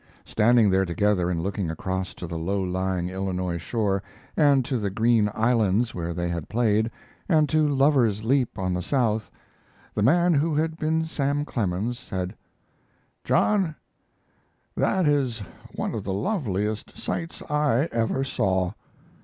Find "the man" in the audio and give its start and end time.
9.93-10.33